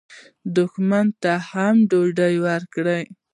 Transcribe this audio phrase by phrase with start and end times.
[0.55, 3.03] دښمن ته هم ډوډۍ ورکړئ